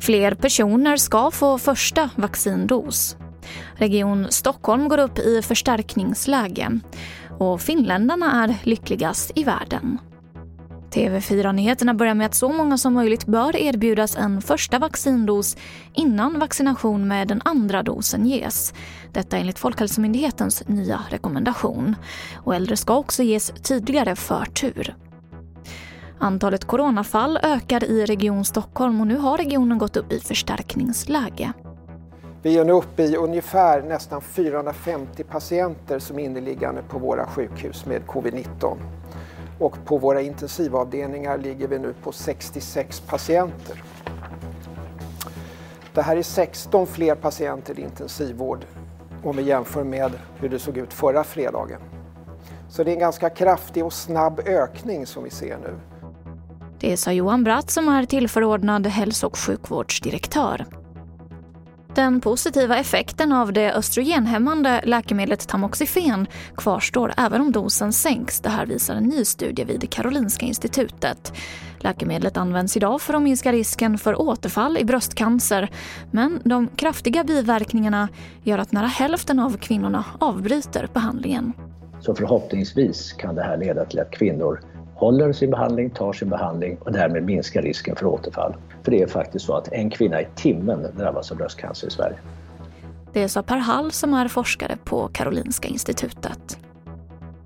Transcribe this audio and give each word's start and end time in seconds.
Fler 0.00 0.34
personer 0.34 0.96
ska 0.96 1.30
få 1.30 1.58
första 1.58 2.10
vaccindos. 2.16 3.16
Region 3.74 4.26
Stockholm 4.30 4.88
går 4.88 4.98
upp 4.98 5.18
i 5.18 5.42
förstärkningsläge 5.42 6.80
och 7.38 7.60
finländarna 7.60 8.44
är 8.44 8.56
lyckligast 8.62 9.32
i 9.34 9.44
världen. 9.44 9.98
TV4-nyheterna 10.92 11.94
börjar 11.94 12.14
med 12.14 12.26
att 12.26 12.34
så 12.34 12.48
många 12.48 12.78
som 12.78 12.94
möjligt 12.94 13.26
bör 13.26 13.56
erbjudas 13.56 14.16
en 14.16 14.42
första 14.42 14.78
vaccindos 14.78 15.56
innan 15.92 16.38
vaccination 16.38 17.08
med 17.08 17.28
den 17.28 17.42
andra 17.44 17.82
dosen 17.82 18.26
ges. 18.26 18.74
Detta 19.12 19.36
enligt 19.36 19.58
Folkhälsomyndighetens 19.58 20.68
nya 20.68 21.00
rekommendation. 21.10 21.96
Och 22.36 22.54
äldre 22.54 22.76
ska 22.76 22.96
också 22.96 23.22
ges 23.22 23.52
tydligare 23.62 24.16
förtur. 24.16 24.94
Antalet 26.18 26.64
coronafall 26.64 27.38
ökar 27.42 27.84
i 27.84 28.06
Region 28.06 28.44
Stockholm 28.44 29.00
och 29.00 29.06
nu 29.06 29.16
har 29.16 29.38
regionen 29.38 29.78
gått 29.78 29.96
upp 29.96 30.12
i 30.12 30.20
förstärkningsläge. 30.20 31.52
Vi 32.42 32.58
är 32.58 32.64
nu 32.64 32.72
uppe 32.72 33.02
i 33.02 33.16
ungefär 33.16 33.82
nästan 33.82 34.22
450 34.22 35.24
patienter 35.24 35.98
som 35.98 36.18
är 36.18 36.24
inneliggande 36.24 36.82
på 36.82 36.98
våra 36.98 37.26
sjukhus 37.26 37.86
med 37.86 38.02
covid-19. 38.02 38.76
Och 39.62 39.84
på 39.84 39.98
våra 39.98 40.20
intensivavdelningar 40.20 41.38
ligger 41.38 41.68
vi 41.68 41.78
nu 41.78 41.94
på 42.02 42.12
66 42.12 43.00
patienter. 43.00 43.82
Det 45.94 46.02
här 46.02 46.16
är 46.16 46.22
16 46.22 46.86
fler 46.86 47.14
patienter 47.14 47.78
i 47.78 47.82
intensivvård 47.82 48.64
om 49.24 49.36
vi 49.36 49.42
jämför 49.42 49.84
med 49.84 50.12
hur 50.36 50.48
det 50.48 50.58
såg 50.58 50.78
ut 50.78 50.92
förra 50.92 51.24
fredagen. 51.24 51.80
Så 52.68 52.84
det 52.84 52.90
är 52.90 52.92
en 52.92 53.00
ganska 53.00 53.30
kraftig 53.30 53.84
och 53.84 53.92
snabb 53.92 54.40
ökning 54.46 55.06
som 55.06 55.24
vi 55.24 55.30
ser 55.30 55.58
nu. 55.58 55.74
Det 56.80 56.96
sa 56.96 57.12
Johan 57.12 57.44
Bratt 57.44 57.70
som 57.70 57.88
är 57.88 58.04
tillförordnad 58.04 58.86
hälso 58.86 59.26
och 59.26 59.38
sjukvårdsdirektör. 59.38 60.66
Den 61.94 62.20
positiva 62.20 62.78
effekten 62.78 63.32
av 63.32 63.52
det 63.52 63.72
östrogenhämmande 63.72 64.80
läkemedlet 64.84 65.48
Tamoxifen 65.48 66.26
kvarstår 66.56 67.12
även 67.16 67.40
om 67.40 67.52
dosen 67.52 67.92
sänks. 67.92 68.40
Det 68.40 68.48
här 68.48 68.66
visar 68.66 68.94
en 68.94 69.04
ny 69.04 69.24
studie 69.24 69.64
vid 69.64 69.90
Karolinska 69.90 70.46
institutet. 70.46 71.32
Läkemedlet 71.78 72.36
används 72.36 72.76
idag 72.76 73.00
för 73.00 73.14
att 73.14 73.22
minska 73.22 73.52
risken 73.52 73.98
för 73.98 74.20
återfall 74.20 74.78
i 74.78 74.84
bröstcancer. 74.84 75.70
Men 76.10 76.40
de 76.44 76.68
kraftiga 76.68 77.24
biverkningarna 77.24 78.08
gör 78.42 78.58
att 78.58 78.72
nära 78.72 78.86
hälften 78.86 79.38
av 79.38 79.56
kvinnorna 79.56 80.04
avbryter 80.18 80.88
behandlingen. 80.94 81.52
Så 82.00 82.14
förhoppningsvis 82.14 83.12
kan 83.12 83.34
det 83.34 83.42
här 83.42 83.56
leda 83.56 83.84
till 83.84 84.00
att 84.00 84.10
kvinnor 84.10 84.60
håller 85.02 85.32
sin 85.32 85.50
behandling, 85.50 85.90
tar 85.90 86.12
sin 86.12 86.28
behandling 86.28 86.76
och 86.80 86.92
därmed 86.92 87.24
minskar 87.24 87.62
risken 87.62 87.96
för 87.96 88.06
återfall. 88.06 88.54
För 88.82 88.90
det 88.90 89.02
är 89.02 89.06
faktiskt 89.06 89.46
så 89.46 89.56
att 89.56 89.72
en 89.72 89.90
kvinna 89.90 90.20
i 90.20 90.26
timmen 90.34 90.86
drabbas 90.96 91.30
av 91.30 91.36
bröstcancer 91.36 91.86
i 91.86 91.90
Sverige. 91.90 92.16
Det 93.12 93.28
sa 93.28 93.42
Per 93.42 93.56
Hall 93.56 93.92
som 93.92 94.14
är 94.14 94.28
forskare 94.28 94.76
på 94.84 95.08
Karolinska 95.08 95.68
institutet. 95.68 96.58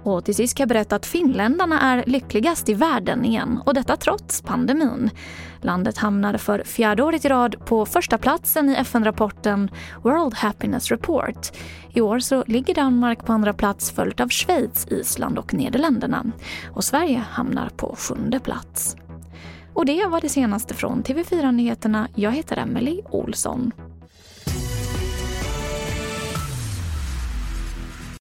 Och 0.07 0.25
till 0.25 0.35
sist 0.35 0.57
kan 0.57 0.63
jag 0.65 0.69
berätta 0.69 0.97
att 0.97 1.07
finländarna 1.07 1.81
är 1.81 2.05
lyckligast 2.07 2.69
i 2.69 2.75
världen 2.75 3.25
igen 3.25 3.61
och 3.67 3.75
detta 3.75 3.97
trots 3.97 4.43
pandemin. 4.43 5.11
Landet 5.61 5.99
hamnar 5.99 6.37
för 6.37 6.63
fjärde 6.65 7.03
året 7.03 7.25
i 7.25 7.29
rad 7.29 7.57
på 7.67 7.87
första 7.87 8.19
platsen 8.19 8.71
i 8.71 8.75
FN-rapporten 8.75 9.71
World 10.03 10.35
Happiness 10.35 10.91
Report. 10.91 11.53
I 11.93 12.01
år 12.01 12.19
så 12.19 12.45
ligger 12.47 12.75
Danmark 12.75 13.25
på 13.25 13.33
andra 13.33 13.53
plats 13.53 13.91
följt 13.91 14.21
av 14.21 14.29
Schweiz, 14.29 14.87
Island 14.91 15.39
och 15.39 15.55
Nederländerna. 15.55 16.25
Och 16.75 16.85
Sverige 16.85 17.25
hamnar 17.31 17.69
på 17.69 17.97
sjunde 17.99 18.41
plats. 18.41 18.97
Och 19.75 19.87
det 19.87 20.07
var 20.07 20.21
det 20.21 20.29
senaste 20.29 20.75
från 20.75 21.03
TV4 21.03 21.53
Nyheterna. 21.53 22.09
Jag 22.15 22.31
heter 22.31 22.57
Emily 22.57 23.01
Olsson. 23.11 23.73